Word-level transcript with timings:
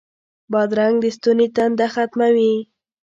بادرنګ 0.51 0.95
د 1.03 1.05
ستوني 1.15 1.47
تنده 1.55 1.87
ختموي. 1.93 2.53